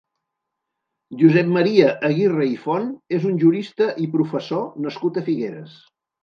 [1.19, 2.87] Josep Maria Aguirre i Font
[3.19, 5.79] és un jurista i professor nascut a Figueres.